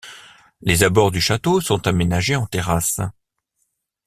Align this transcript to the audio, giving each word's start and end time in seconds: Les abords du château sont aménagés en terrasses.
Les 0.63 0.81
abords 0.81 1.11
du 1.11 1.21
château 1.21 1.61
sont 1.61 1.85
aménagés 1.85 2.35
en 2.35 2.47
terrasses. 2.47 3.01